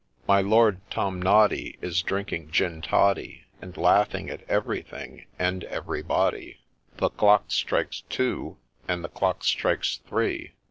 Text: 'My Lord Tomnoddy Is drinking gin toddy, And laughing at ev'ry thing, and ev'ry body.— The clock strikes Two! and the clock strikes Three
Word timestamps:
'My 0.27 0.41
Lord 0.41 0.81
Tomnoddy 0.89 1.77
Is 1.79 2.01
drinking 2.01 2.49
gin 2.49 2.81
toddy, 2.81 3.43
And 3.61 3.77
laughing 3.77 4.31
at 4.31 4.41
ev'ry 4.49 4.81
thing, 4.81 5.27
and 5.37 5.63
ev'ry 5.65 6.01
body.— 6.01 6.57
The 6.97 7.09
clock 7.11 7.51
strikes 7.51 8.01
Two! 8.09 8.57
and 8.87 9.03
the 9.03 9.09
clock 9.09 9.43
strikes 9.43 9.99
Three 10.07 10.53